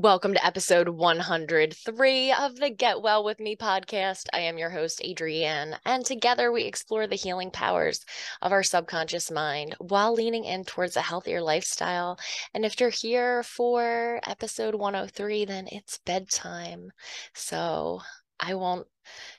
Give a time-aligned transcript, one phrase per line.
[0.00, 4.26] Welcome to episode 103 of the Get Well With Me podcast.
[4.32, 8.06] I am your host, Adrienne, and together we explore the healing powers
[8.40, 12.16] of our subconscious mind while leaning in towards a healthier lifestyle.
[12.54, 16.92] And if you're here for episode 103, then it's bedtime.
[17.34, 18.02] So
[18.38, 18.86] I won't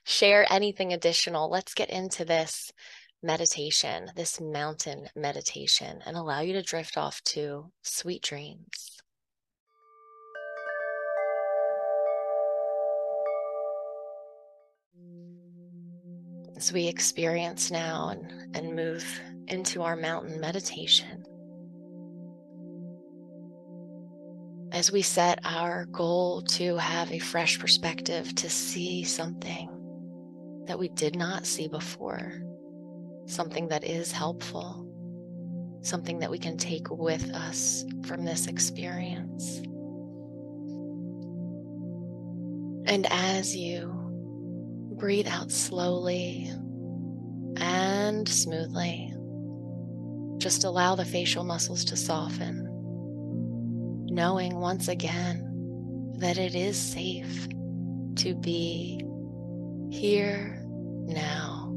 [0.03, 1.49] share anything additional.
[1.49, 2.73] Let's get into this
[3.23, 8.98] meditation, this mountain meditation, and allow you to drift off to sweet dreams.
[16.59, 19.05] As we experience now and, and move
[19.47, 21.23] into our mountain meditation.
[24.73, 29.69] As we set our goal to have a fresh perspective, to see something
[30.65, 32.33] that we did not see before,
[33.25, 34.85] something that is helpful,
[35.81, 39.59] something that we can take with us from this experience.
[42.85, 44.08] And as you
[44.99, 46.51] breathe out slowly
[47.55, 49.13] and smoothly.
[50.37, 52.67] Just allow the facial muscles to soften,
[54.09, 55.45] knowing once again
[56.17, 57.47] that it is safe
[58.17, 59.01] to be
[59.89, 60.61] here
[61.05, 61.73] now.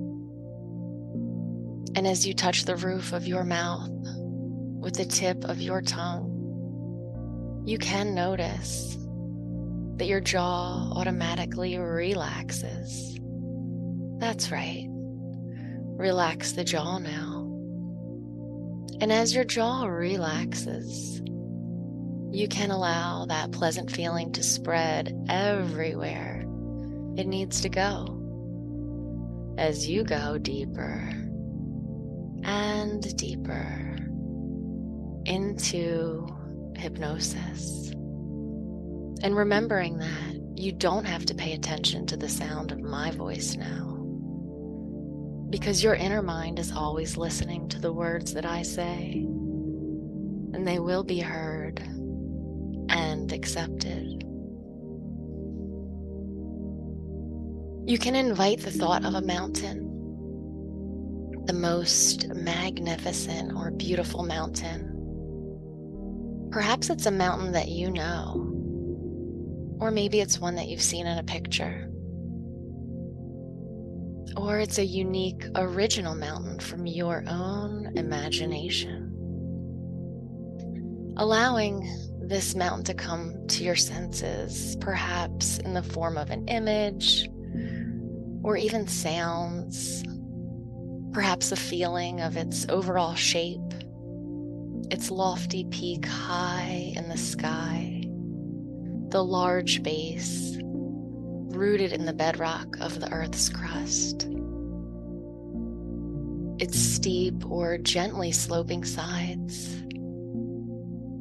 [1.95, 3.91] And as you touch the roof of your mouth
[4.81, 6.29] with the tip of your tongue,
[7.65, 8.99] you can notice
[10.03, 13.21] that your jaw automatically relaxes.
[14.19, 14.89] That's right.
[14.91, 17.49] Relax the jaw now.
[19.01, 21.23] And as your jaw relaxes,
[22.33, 26.41] you can allow that pleasant feeling to spread everywhere
[27.17, 28.19] it needs to go.
[29.57, 31.13] As you go deeper
[32.43, 33.97] and deeper
[35.27, 36.27] into
[36.77, 37.93] hypnosis.
[39.23, 43.57] And remembering that you don't have to pay attention to the sound of my voice
[43.57, 43.91] now.
[45.49, 49.13] Because your inner mind is always listening to the words that I say,
[50.53, 51.79] and they will be heard
[52.89, 54.23] and accepted.
[57.87, 59.89] You can invite the thought of a mountain,
[61.47, 64.89] the most magnificent or beautiful mountain.
[66.51, 68.52] Perhaps it's a mountain that you know
[69.83, 71.91] or maybe it's one that you've seen in a picture.
[74.37, 79.09] Or it's a unique original mountain from your own imagination.
[81.17, 81.85] Allowing
[82.21, 87.29] this mountain to come to your senses, perhaps in the form of an image
[88.45, 90.05] or even sounds,
[91.13, 93.75] perhaps a feeling of its overall shape,
[94.93, 97.92] its lofty peak high in the sky
[99.13, 104.27] the large base rooted in the bedrock of the Earth's crust.
[106.59, 109.83] Its steep or gently sloping sides.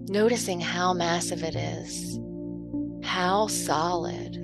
[0.10, 2.18] Noticing how massive it is,
[3.04, 4.38] how solid,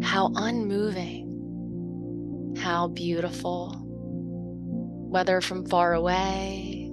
[0.00, 1.26] how unmoving,
[2.56, 3.74] how beautiful,
[5.10, 6.88] whether from far away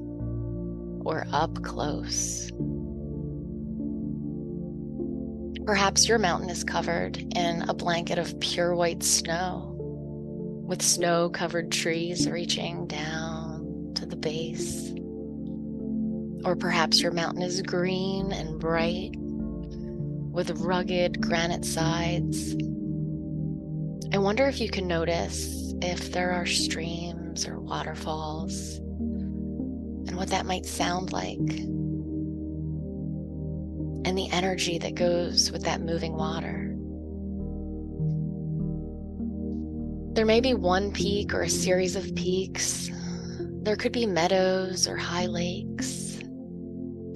[1.05, 2.51] or up close.
[5.67, 9.75] Perhaps your mountain is covered in a blanket of pure white snow,
[10.65, 14.93] with snow covered trees reaching down to the base.
[16.45, 19.11] Or perhaps your mountain is green and bright,
[20.31, 22.55] with rugged granite sides.
[24.13, 30.45] I wonder if you can notice if there are streams or waterfalls and what that
[30.45, 31.76] might sound like
[34.07, 36.73] and the energy that goes with that moving water.
[40.13, 42.89] There may be one peak or a series of peaks.
[43.63, 46.21] There could be meadows or high lakes.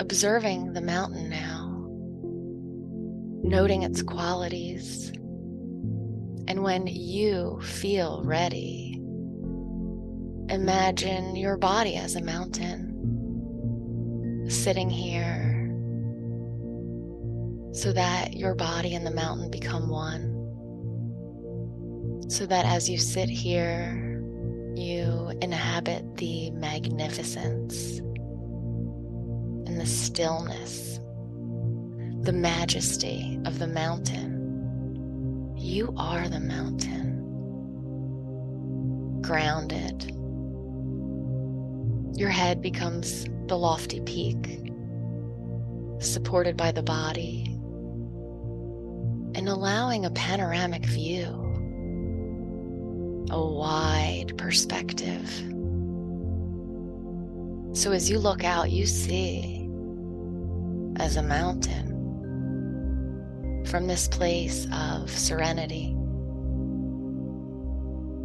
[0.01, 1.88] Observing the mountain now,
[3.42, 5.13] noting its qualities.
[6.50, 9.00] And when you feel ready,
[10.50, 12.89] imagine your body as a mountain,
[14.50, 15.50] sitting here
[17.73, 20.38] so that your body and the mountain become one.
[22.29, 24.21] So that as you sit here,
[24.75, 28.00] you inhabit the magnificence
[29.68, 31.00] and the stillness,
[32.23, 35.53] the majesty of the mountain.
[35.57, 37.21] You are the mountain,
[39.21, 40.12] grounded.
[42.19, 44.62] Your head becomes the lofty peak,
[46.00, 47.50] supported by the body
[49.36, 51.25] and allowing a panoramic view,
[53.30, 55.28] a wide perspective.
[57.74, 59.69] So as you look out, you see
[60.98, 61.88] as a mountain
[63.66, 65.95] from this place of serenity,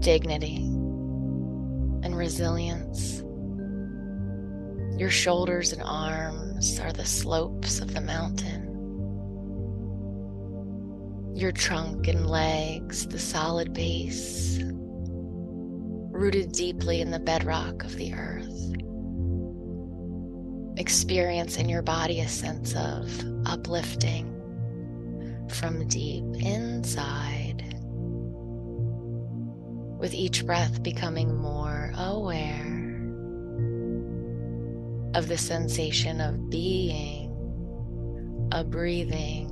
[0.00, 0.64] dignity,
[2.02, 3.22] and resilience.
[4.98, 8.65] Your shoulders and arms are the slopes of the mountain.
[11.36, 18.72] Your trunk and legs, the solid base, rooted deeply in the bedrock of the earth.
[20.78, 24.32] Experience in your body a sense of uplifting
[25.50, 27.62] from deep inside.
[30.00, 32.64] With each breath becoming more aware
[35.14, 37.30] of the sensation of being
[38.52, 39.45] a breathing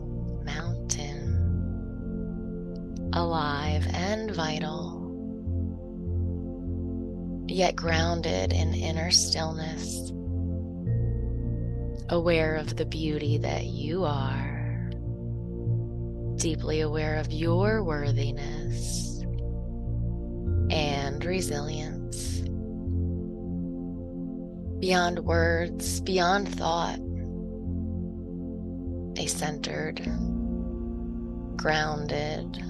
[3.14, 5.00] alive and vital,
[7.46, 10.10] yet grounded in inner stillness,
[12.08, 14.90] aware of the beauty that you are,
[16.36, 19.22] deeply aware of your worthiness
[20.70, 22.40] and resilience.
[24.80, 26.98] Beyond words, beyond thought,
[29.16, 30.00] a centered,
[31.56, 32.60] grounded,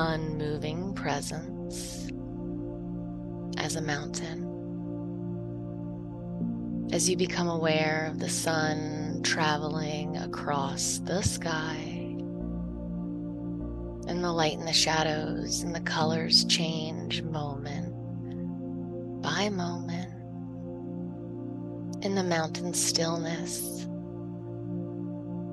[0.00, 2.08] unmoving presence
[3.56, 4.44] as a mountain.
[6.92, 11.74] As you become aware of the sun traveling across the sky,
[14.06, 17.92] and the light and the shadows and the colors change moment
[19.20, 20.12] by moment
[22.04, 23.84] in the mountain stillness,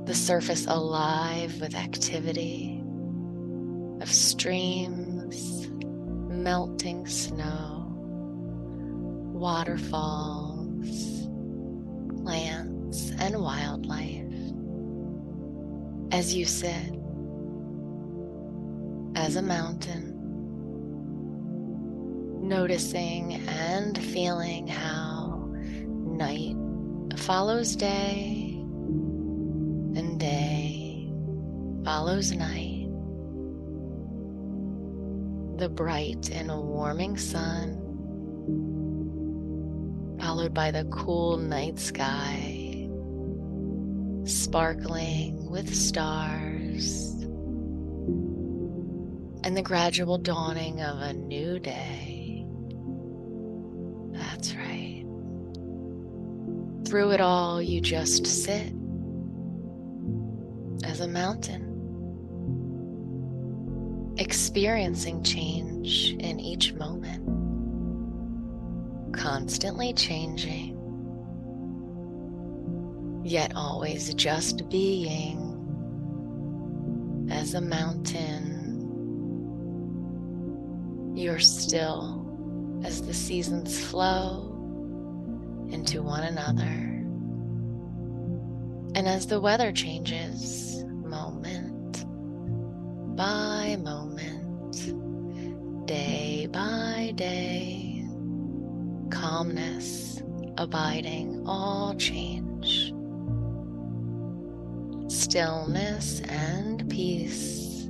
[0.06, 2.75] the surface alive with activity
[4.06, 5.68] of streams,
[6.30, 7.92] melting snow,
[9.34, 11.28] waterfalls,
[12.22, 14.32] plants, and wildlife.
[16.12, 16.94] As you sit
[19.16, 20.14] as a mountain,
[22.48, 26.56] noticing and feeling how night
[27.18, 28.52] follows day,
[29.96, 31.12] and day
[31.84, 32.75] follows night.
[35.58, 37.78] The bright and warming sun,
[40.20, 42.90] followed by the cool night sky,
[44.26, 47.14] sparkling with stars,
[49.46, 52.46] and the gradual dawning of a new day.
[54.12, 55.06] That's right.
[56.86, 58.74] Through it all, you just sit
[60.84, 61.65] as a mountain,
[64.26, 67.24] experiencing change in each moment,
[69.16, 70.72] constantly changing,
[73.24, 75.38] yet always just being
[77.30, 78.64] as a mountain.
[81.16, 84.52] You're still as the seasons flow
[85.70, 86.64] into one another.
[88.96, 91.65] And as the weather changes, moment
[93.16, 94.76] by moment,
[95.88, 98.06] day by day,
[99.10, 100.22] calmness
[100.58, 102.94] abiding all change,
[105.08, 107.88] stillness and peace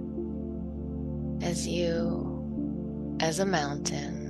[1.41, 4.21] as you, as a mountain,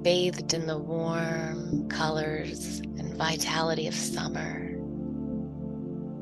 [0.00, 4.69] bathed in the warm colors and vitality of summer.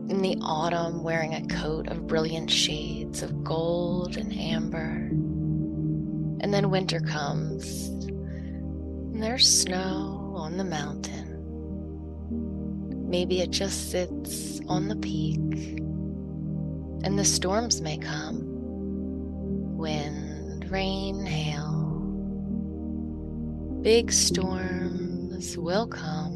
[0.09, 5.11] In the autumn, wearing a coat of brilliant shades of gold and amber.
[6.41, 11.27] And then winter comes, and there's snow on the mountain.
[13.09, 15.81] Maybe it just sits on the peak,
[17.05, 18.47] and the storms may come
[19.77, 21.79] wind, rain, hail
[23.83, 26.28] Big storms will come,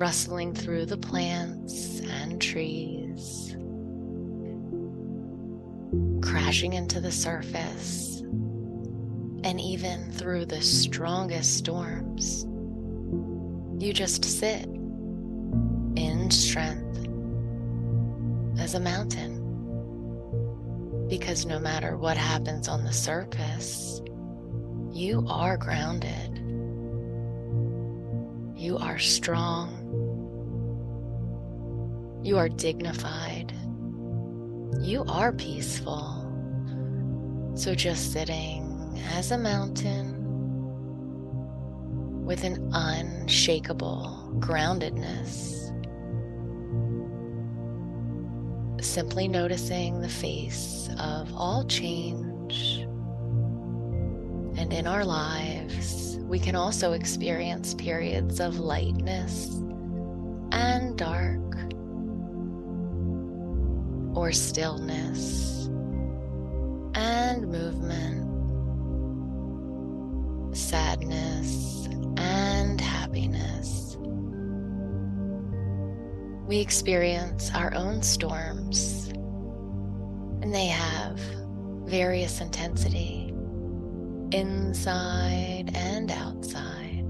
[0.00, 3.54] rustling through the plants and trees,
[6.22, 8.22] crashing into the surface,
[9.44, 12.46] and even through the strongest storms.
[13.78, 14.64] You just sit
[15.96, 17.06] in strength
[18.58, 19.36] as a mountain.
[21.10, 24.00] Because no matter what happens on the surface,
[24.92, 26.38] you are grounded.
[28.56, 29.79] You are strong.
[32.22, 33.52] You are dignified.
[34.80, 36.16] you are peaceful.
[37.54, 40.16] So just sitting as a mountain
[42.24, 45.58] with an unshakable groundedness.
[48.82, 52.86] Simply noticing the face of all change.
[54.58, 59.48] And in our lives, we can also experience periods of lightness
[60.52, 61.49] and dark
[64.14, 65.66] or stillness
[66.94, 68.26] and movement,
[70.56, 71.86] sadness
[72.16, 73.96] and happiness.
[76.46, 79.08] We experience our own storms,
[80.42, 81.20] and they have
[81.84, 83.32] various intensity
[84.32, 87.06] inside and outside.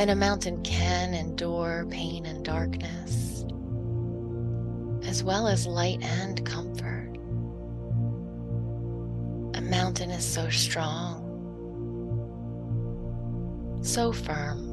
[0.00, 3.44] And a mountain can endure pain and darkness
[5.08, 7.08] as well as light and comfort.
[9.54, 11.24] A mountain is so strong,
[13.82, 14.66] so firm.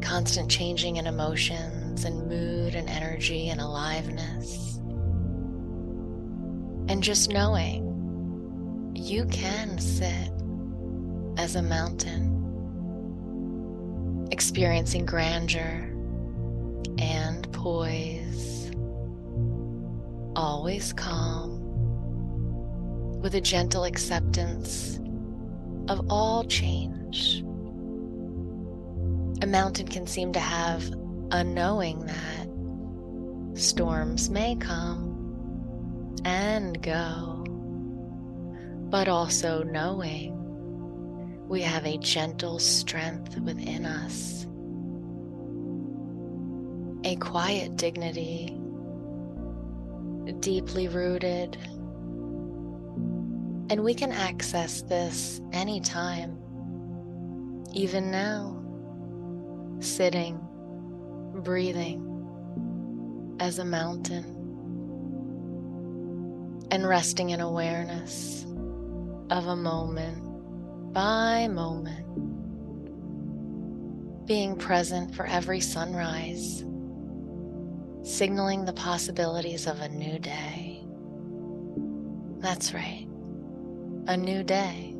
[0.00, 4.76] Constant changing in emotions and mood and energy and aliveness.
[6.88, 10.30] And just knowing you can sit
[11.38, 12.30] as a mountain,
[14.30, 15.90] experiencing grandeur
[16.98, 18.70] and poise,
[20.36, 21.62] always calm,
[23.22, 25.00] with a gentle acceptance
[25.88, 27.42] of all change.
[29.40, 30.84] A mountain can seem to have
[31.30, 37.46] a knowing that storms may come and go,
[38.90, 40.36] but also knowing
[41.48, 44.46] we have a gentle strength within us
[47.04, 48.46] a quiet dignity,
[50.40, 51.56] deeply rooted.
[53.70, 56.38] And we can access this anytime,
[57.74, 58.58] even now,
[59.80, 60.40] sitting,
[61.34, 62.10] breathing
[63.38, 64.24] as a mountain,
[66.70, 68.46] and resting in awareness
[69.30, 70.22] of a moment
[70.94, 72.06] by moment,
[74.26, 76.64] being present for every sunrise
[78.04, 80.84] signaling the possibilities of a new day.
[82.38, 83.08] That's right,
[84.06, 84.90] a new day.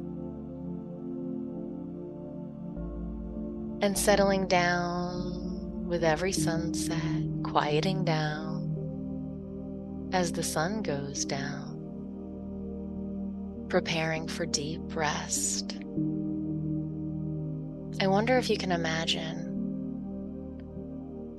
[3.83, 8.55] And settling down with every sunset, quieting down
[10.15, 11.77] as the sun goes down,
[13.69, 15.77] preparing for deep rest.
[18.01, 19.44] I wonder if you can imagine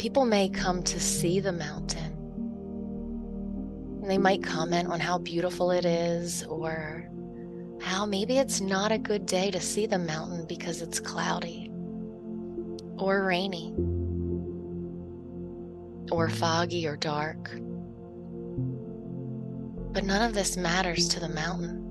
[0.05, 2.13] people may come to see the mountain.
[3.99, 7.09] And they might comment on how beautiful it is or
[7.81, 11.71] how maybe it's not a good day to see the mountain because it's cloudy
[12.99, 13.73] or rainy
[16.11, 17.49] or foggy or dark.
[19.91, 21.81] But none of this matters to the mountain,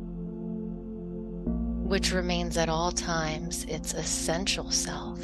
[1.88, 5.18] which remains at all times its essential self.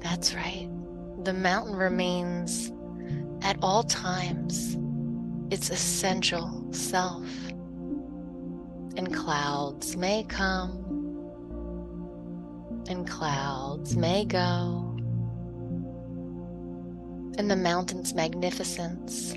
[0.00, 0.68] That's right
[1.24, 2.72] the mountain remains
[3.42, 4.76] at all times
[5.50, 7.26] its essential self.
[8.96, 10.84] And clouds may come,
[12.88, 14.96] and clouds may go,
[17.38, 19.34] and the mountain's magnificence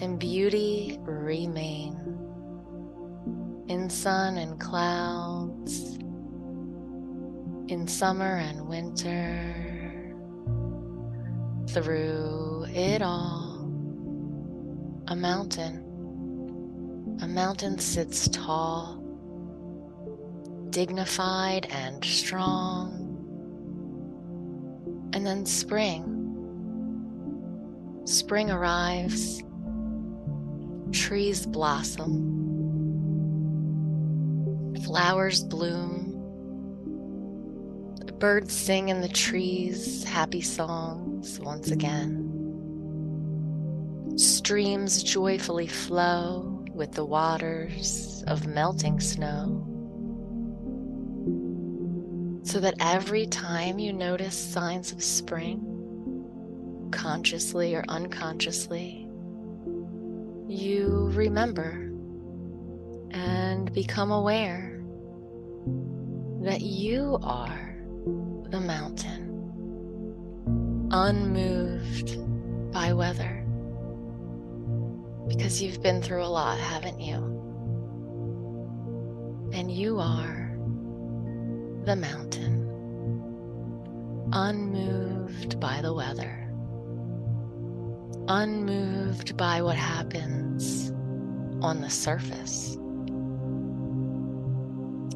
[0.00, 1.96] and beauty remain
[3.68, 5.96] in sun and clouds,
[7.68, 9.63] in summer and winter
[11.74, 13.68] through it all,
[15.08, 15.80] a mountain.
[17.20, 19.02] A mountain sits tall,
[20.70, 23.00] dignified and strong.
[25.12, 26.12] And then spring.
[28.04, 29.42] Spring arrives,
[30.92, 32.30] trees blossom,
[34.84, 36.03] flowers bloom,
[38.12, 42.30] birds sing in the trees happy songs once again.
[44.16, 49.60] Streams joyfully flow with the waters of melting snow.
[52.44, 55.70] So that every time you notice signs of spring,
[56.92, 59.08] consciously or unconsciously,
[60.46, 61.90] you remember
[63.10, 64.82] and become aware
[66.42, 67.63] that you are
[68.54, 69.26] the mountain
[70.92, 72.16] unmoved
[72.72, 73.44] by weather
[75.26, 77.16] because you've been through a lot, haven't you?
[79.52, 80.56] And you are
[81.84, 82.70] the mountain,
[84.32, 86.48] unmoved by the weather,
[88.28, 90.92] unmoved by what happens
[91.60, 92.76] on the surface,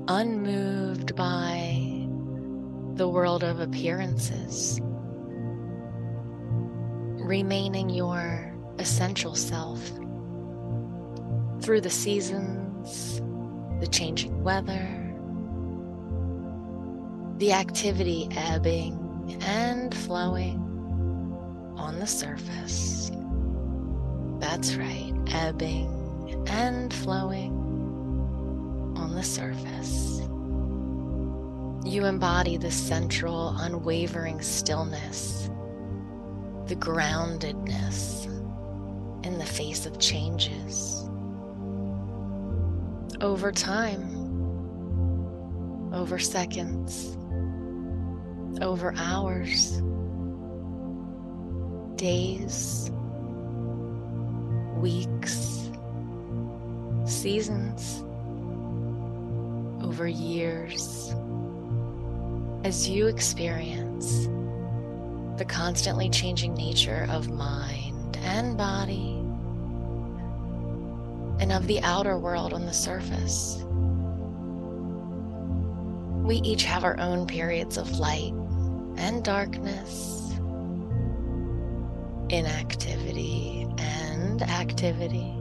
[0.09, 1.58] unmoved by
[2.99, 4.81] the world of appearances,
[7.23, 9.81] remaining your essential self
[11.63, 13.21] through the seasons,
[13.81, 15.15] the changing weather,
[17.39, 20.59] the activity ebbing and flowing
[21.77, 23.13] on the surface.
[24.41, 27.53] That's right, ebbing and flowing
[28.97, 30.28] on the surface.
[31.89, 35.49] You embody the central, unwavering stillness,
[36.67, 38.27] the groundedness
[39.25, 41.09] in the face of changes.
[43.23, 44.05] Over time,
[45.95, 47.17] over seconds,
[48.61, 49.81] over hours,
[51.97, 52.91] days,
[54.77, 55.71] weeks,
[57.07, 58.05] seasons,
[59.83, 61.15] over years,
[62.65, 64.27] as you experience
[65.39, 69.15] the constantly changing nature of mind and body
[71.41, 73.63] and of the outer world on the surface.
[76.27, 78.35] We each have our own periods of light
[78.97, 80.33] and darkness,
[82.29, 85.33] inactivity and activity,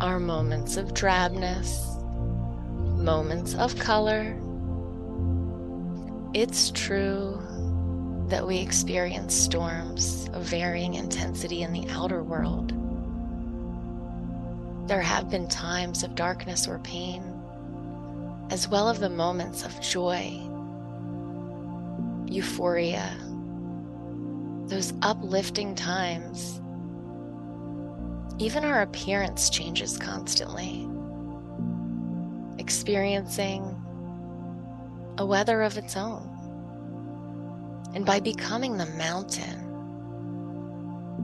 [0.00, 2.00] our moments of drabness,
[2.96, 4.40] moments of color.
[6.36, 7.40] It's true
[8.28, 12.74] that we experience storms of varying intensity in the outer world.
[14.86, 17.22] There have been times of darkness or pain,
[18.50, 20.38] as well as the moments of joy,
[22.26, 23.16] euphoria,
[24.66, 26.60] those uplifting times.
[28.38, 30.86] Even our appearance changes constantly,
[32.58, 33.75] experiencing
[35.18, 36.30] a weather of its own.
[37.94, 39.62] And by becoming the mountain,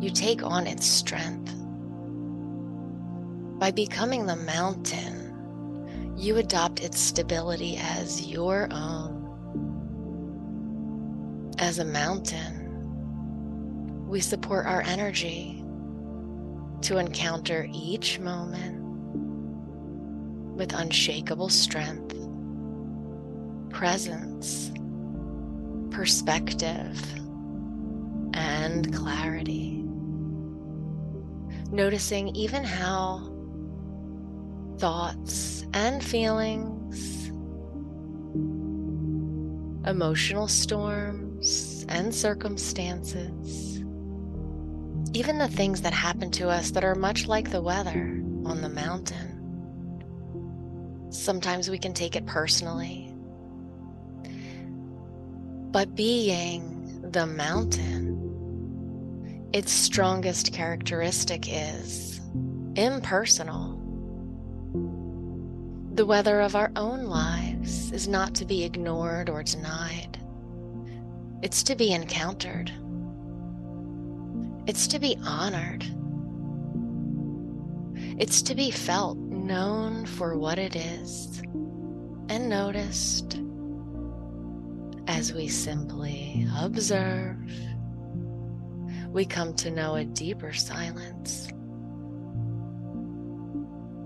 [0.00, 1.54] you take on its strength.
[3.58, 9.20] By becoming the mountain, you adopt its stability as your own.
[11.58, 12.62] As a mountain,
[14.08, 15.64] we support our energy
[16.82, 18.82] to encounter each moment
[20.56, 22.11] with unshakable strength,
[23.72, 24.70] presence,
[25.90, 27.00] perspective,
[28.34, 29.82] and clarity.
[31.70, 33.30] Noticing even how
[34.78, 37.28] thoughts and feelings,
[39.86, 43.78] emotional storms and circumstances,
[45.14, 48.68] even the things that happen to us that are much like the weather on the
[48.68, 49.38] mountain.
[51.10, 53.11] Sometimes we can take it personally
[55.72, 58.12] but being the mountain,
[59.54, 62.20] its strongest characteristic is
[62.76, 63.78] impersonal.
[65.94, 70.18] The weather of our own lives is not to be ignored or denied.
[71.42, 72.70] It's to be encountered.
[74.66, 75.84] It's to be honored.
[78.20, 81.42] It's to be felt, known for what it is,
[82.28, 83.40] and noticed
[85.12, 87.36] as we simply observe,
[89.08, 91.48] we come to know a deeper silence,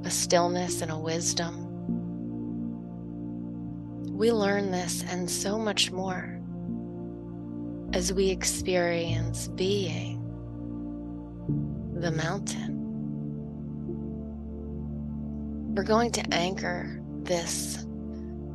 [0.04, 1.62] a stillness and a wisdom.
[4.18, 6.40] We learn this and so much more
[7.92, 10.20] as we experience being
[12.00, 12.82] the mountain.
[15.72, 17.85] We're going to anchor this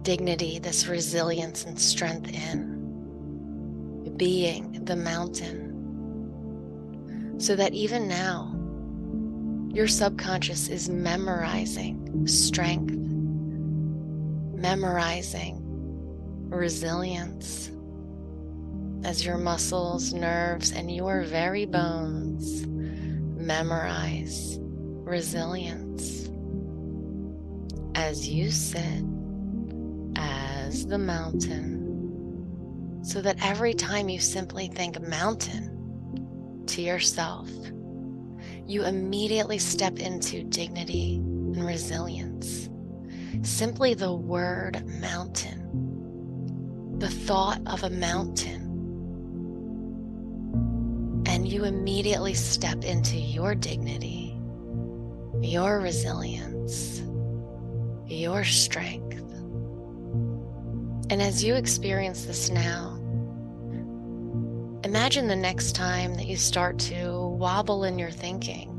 [0.03, 2.79] dignity, this resilience and strength in
[4.17, 5.67] being the mountain.
[7.39, 8.55] So that even now,
[9.73, 12.93] your subconscious is memorizing strength,
[14.55, 15.59] memorizing
[16.49, 17.71] resilience
[19.03, 26.29] as your muscles, nerves, and your very bones memorize resilience
[27.95, 29.03] as you sit
[30.85, 31.81] the mountain
[33.03, 35.71] so that every time you simply think mountain,
[36.67, 37.49] to yourself,
[38.65, 42.69] you immediately step into dignity and resilience.
[43.41, 45.67] Simply the word mountain,
[46.99, 48.61] the thought of a mountain,
[51.25, 54.39] and you immediately step into your dignity,
[55.41, 57.01] your resilience,
[58.05, 59.10] your strength.
[61.11, 62.97] And as you experience this now,
[64.85, 68.69] imagine the next time that you start to wobble in your thinking.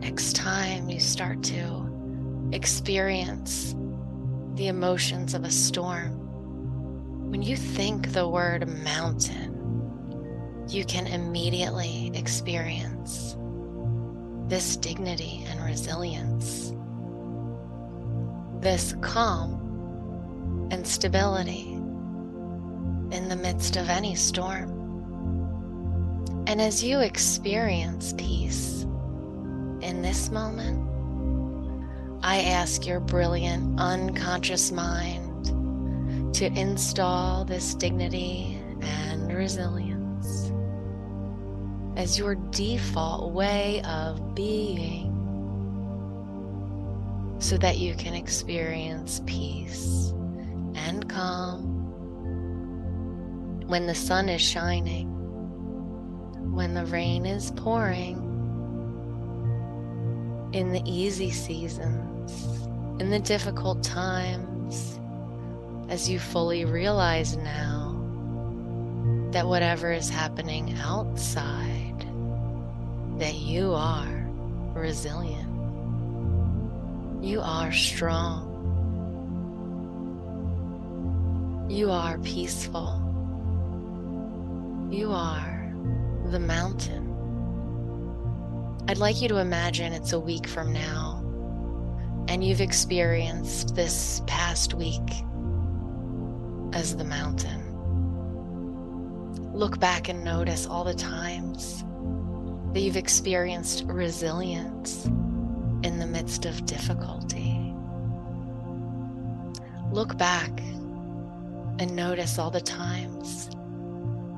[0.00, 3.76] Next time you start to experience
[4.56, 7.30] the emotions of a storm.
[7.30, 13.36] When you think the word mountain, you can immediately experience
[14.48, 16.74] this dignity and resilience,
[18.60, 19.61] this calm
[20.72, 21.74] and stability
[23.14, 24.70] in the midst of any storm.
[26.46, 28.82] And as you experience peace
[29.82, 30.88] in this moment,
[32.22, 35.44] I ask your brilliant unconscious mind
[36.36, 40.50] to install this dignity and resilience
[41.96, 45.10] as your default way of being
[47.40, 50.14] so that you can experience peace
[50.74, 51.82] and calm
[53.66, 55.08] when the sun is shining,
[56.54, 58.18] when the rain is pouring,
[60.52, 62.66] in the easy seasons,
[63.00, 64.98] in the difficult times,
[65.88, 67.98] as you fully realize now
[69.30, 72.06] that whatever is happening outside,
[73.18, 74.28] that you are
[74.74, 75.48] resilient.
[77.24, 78.51] You are strong.
[81.72, 83.00] You are peaceful.
[84.90, 85.72] You are
[86.26, 87.08] the mountain.
[88.88, 91.24] I'd like you to imagine it's a week from now
[92.28, 95.00] and you've experienced this past week
[96.74, 97.62] as the mountain.
[99.54, 101.84] Look back and notice all the times
[102.74, 107.74] that you've experienced resilience in the midst of difficulty.
[109.90, 110.60] Look back
[111.78, 113.50] and notice all the times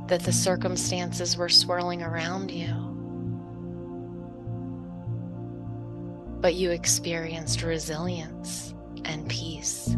[0.09, 2.75] that the circumstances were swirling around you,
[6.41, 9.97] but you experienced resilience and peace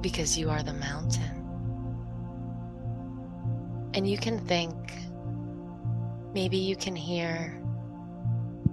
[0.00, 1.38] because you are the mountain.
[3.94, 4.74] And you can think,
[6.34, 7.62] maybe you can hear,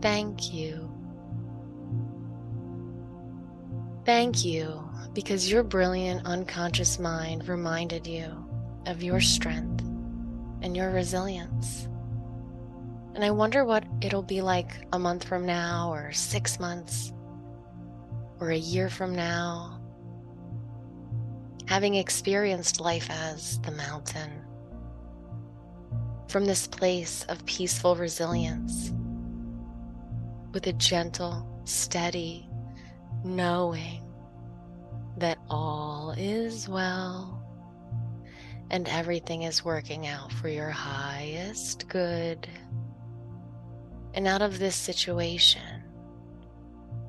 [0.01, 0.85] thank you.
[4.05, 8.31] Thank you because your brilliant unconscious mind reminded you
[8.85, 9.83] of your strength
[10.61, 11.87] and your resilience.
[13.15, 17.11] And I wonder what it'll be like a month from now, or six months,
[18.39, 19.81] or a year from now,
[21.65, 24.31] having experienced life as the mountain.
[26.29, 28.93] From this place of peaceful resilience,
[30.53, 32.47] with a gentle, steady
[33.23, 34.08] knowing
[35.19, 37.39] that all is well
[38.71, 42.47] and everything is working out for your highest good.
[44.13, 45.83] And out of this situation,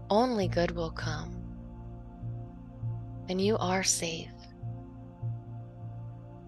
[0.09, 1.37] only good will come.
[3.29, 4.29] And you are safe.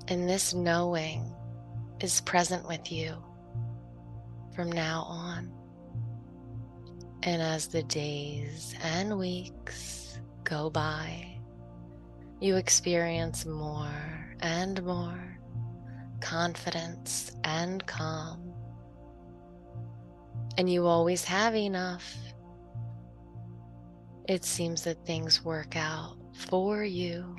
[0.08, 1.32] And this knowing
[2.00, 3.14] is present with you
[4.54, 5.52] from now on.
[7.22, 11.31] And as the days and weeks go by,
[12.42, 15.38] you experience more and more
[16.20, 18.52] confidence and calm.
[20.58, 22.16] And you always have enough.
[24.28, 26.16] It seems that things work out
[26.48, 27.36] for you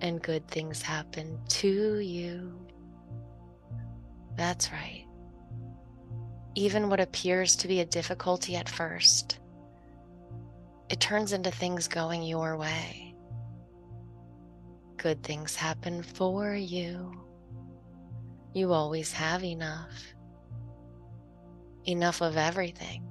[0.00, 2.58] and good things happen to you.
[4.36, 5.06] That's right.
[6.56, 9.38] Even what appears to be a difficulty at first,
[10.88, 13.07] it turns into things going your way
[14.98, 17.12] good things happen for you.
[18.52, 19.94] You always have enough,
[21.86, 23.04] enough of everything,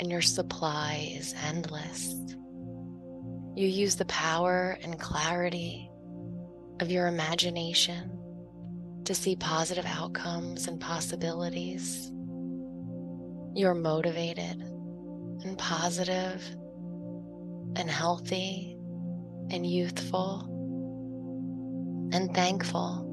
[0.00, 2.14] and your supply is endless.
[3.54, 5.88] You use the power and clarity
[6.80, 8.18] of your imagination
[9.04, 12.10] to see positive outcomes and possibilities.
[13.54, 14.60] You're motivated
[15.44, 16.42] and positive
[17.76, 18.79] and healthy
[19.50, 20.46] and youthful
[22.12, 23.06] and thankful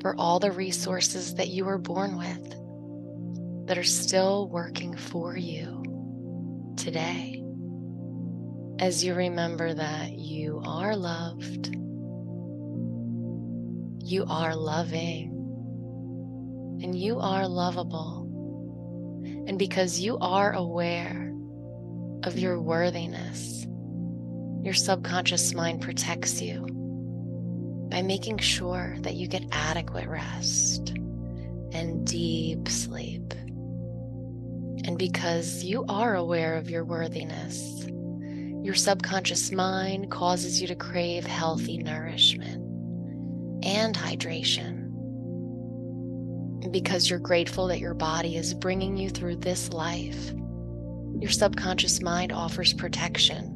[0.00, 5.82] for all the resources that you were born with that are still working for you
[6.76, 7.42] today.
[8.78, 11.68] As you remember that you are loved,
[14.04, 15.30] you are loving,
[16.82, 18.28] and you are lovable.
[19.46, 21.32] And because you are aware
[22.24, 23.66] of your worthiness,
[24.62, 26.64] your subconscious mind protects you
[27.90, 30.90] by making sure that you get adequate rest
[31.72, 33.34] and deep sleep.
[34.84, 37.86] And because you are aware of your worthiness,
[38.64, 42.62] your subconscious mind causes you to crave healthy nourishment
[43.64, 44.78] and hydration.
[46.70, 50.32] Because you're grateful that your body is bringing you through this life,
[51.18, 53.51] your subconscious mind offers protection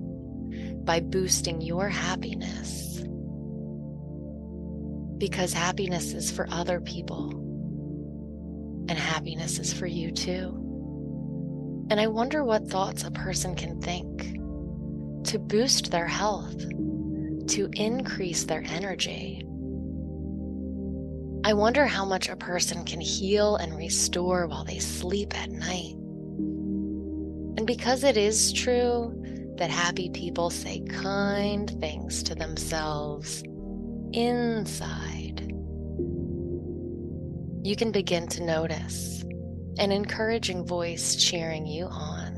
[0.86, 3.02] by boosting your happiness.
[5.18, 7.30] Because happiness is for other people,
[8.88, 10.62] and happiness is for you too.
[11.90, 14.38] And I wonder what thoughts a person can think
[15.26, 16.56] to boost their health,
[17.48, 19.42] to increase their energy.
[21.44, 25.94] I wonder how much a person can heal and restore while they sleep at night.
[27.56, 29.12] And because it is true
[29.58, 33.42] that happy people say kind things to themselves
[34.12, 35.52] inside,
[37.62, 39.24] you can begin to notice
[39.78, 42.36] an encouraging voice cheering you on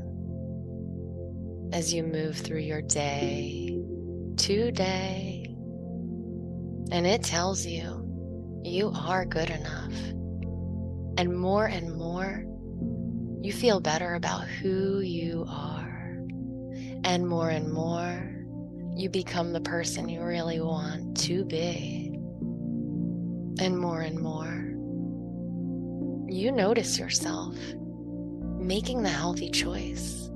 [1.71, 3.79] as you move through your day
[4.37, 5.45] today.
[6.91, 9.93] And it tells you you are good enough.
[11.17, 12.45] And more and more,
[13.41, 15.88] you feel better about who you are.
[17.03, 18.35] And more and more,
[18.95, 22.11] you become the person you really want to be.
[23.59, 24.69] And more and more,
[26.29, 27.55] you notice yourself
[28.59, 30.29] making the healthy choice,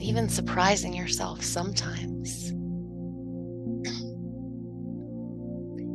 [0.00, 2.50] even surprising yourself sometimes.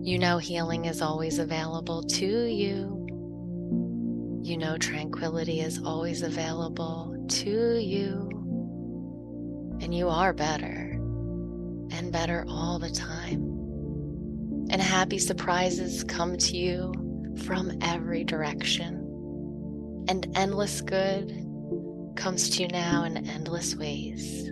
[0.08, 3.06] You know, healing is always available to you.
[4.42, 8.39] You know, tranquility is always available to you.
[9.82, 10.92] And you are better
[11.92, 13.42] and better all the time.
[14.70, 16.94] And happy surprises come to you
[17.46, 19.06] from every direction.
[20.08, 21.32] And endless good
[22.16, 24.48] comes to you now in endless ways.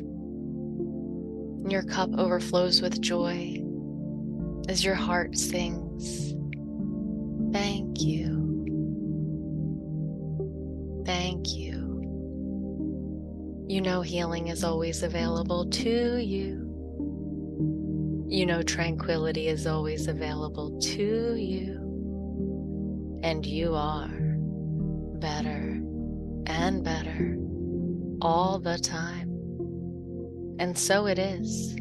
[1.68, 3.64] And your cup overflows with joy
[4.70, 6.34] as your heart sings,
[7.54, 8.37] Thank you.
[13.68, 16.64] You know healing is always available to you.
[18.30, 21.88] You know tranquility is always available to you
[23.24, 24.08] and you are
[25.20, 25.82] better
[26.46, 27.38] and better
[28.22, 29.30] all the time.
[30.60, 31.76] And so it is.